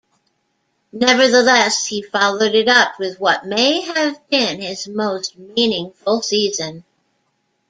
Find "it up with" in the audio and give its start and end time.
2.55-3.19